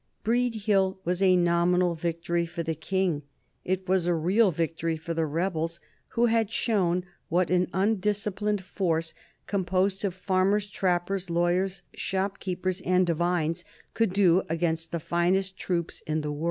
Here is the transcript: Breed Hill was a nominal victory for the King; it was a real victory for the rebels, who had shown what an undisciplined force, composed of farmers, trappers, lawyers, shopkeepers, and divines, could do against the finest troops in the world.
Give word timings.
Breed 0.23 0.55
Hill 0.65 0.99
was 1.05 1.21
a 1.21 1.35
nominal 1.35 1.93
victory 1.93 2.47
for 2.47 2.63
the 2.63 2.73
King; 2.73 3.21
it 3.63 3.87
was 3.87 4.07
a 4.07 4.15
real 4.15 4.49
victory 4.49 4.97
for 4.97 5.13
the 5.13 5.27
rebels, 5.27 5.79
who 6.17 6.25
had 6.25 6.49
shown 6.49 7.05
what 7.29 7.51
an 7.51 7.67
undisciplined 7.71 8.63
force, 8.63 9.13
composed 9.45 10.03
of 10.03 10.15
farmers, 10.15 10.65
trappers, 10.71 11.29
lawyers, 11.29 11.83
shopkeepers, 11.93 12.81
and 12.81 13.05
divines, 13.05 13.63
could 13.93 14.11
do 14.11 14.41
against 14.49 14.91
the 14.91 14.99
finest 14.99 15.55
troops 15.55 16.01
in 16.07 16.21
the 16.21 16.31
world. 16.31 16.39